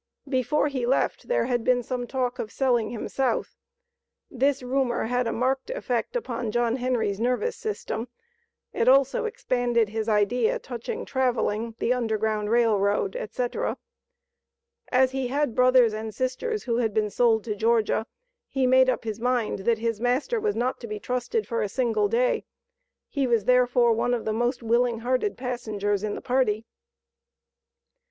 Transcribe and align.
Before 0.27 0.67
he 0.67 0.87
left 0.87 1.27
there 1.27 1.45
had 1.45 1.63
been 1.63 1.83
some 1.83 2.07
talk 2.07 2.39
of 2.39 2.51
selling 2.51 2.89
him 2.89 3.07
South. 3.07 3.55
This 4.31 4.63
rumor 4.63 5.03
had 5.05 5.27
a 5.27 5.31
marked 5.31 5.69
effect 5.69 6.15
upon 6.15 6.49
John 6.49 6.77
Henry's 6.77 7.19
nervous 7.19 7.55
system; 7.55 8.07
it 8.73 8.87
also 8.87 9.25
expanded 9.25 9.89
his 9.89 10.09
idea 10.09 10.57
touching 10.57 11.05
traveling, 11.05 11.75
the 11.77 11.93
Underground 11.93 12.49
Rail 12.49 12.79
Road, 12.79 13.15
etc. 13.15 13.77
As 14.91 15.11
he 15.11 15.27
had 15.27 15.53
brothers 15.53 15.93
and 15.93 16.15
sisters 16.15 16.63
who 16.63 16.77
had 16.77 16.95
been 16.95 17.11
sold 17.11 17.43
to 17.43 17.53
Georgia 17.55 18.07
he 18.47 18.65
made 18.65 18.89
up 18.89 19.03
his 19.03 19.19
mind 19.19 19.59
that 19.59 19.77
his 19.77 20.01
master 20.01 20.39
was 20.39 20.55
not 20.55 20.79
to 20.79 20.87
be 20.87 20.99
trusted 20.99 21.47
for 21.47 21.61
a 21.61 21.69
single 21.69 22.07
day; 22.07 22.43
he 23.07 23.27
was 23.27 23.45
therefore 23.45 23.93
one 23.93 24.15
of 24.15 24.25
the 24.25 24.33
most 24.33 24.63
willing 24.63 25.01
hearted 25.01 25.37
passengers 25.37 26.01
in 26.03 26.15
the 26.15 26.21
party. 26.21 26.65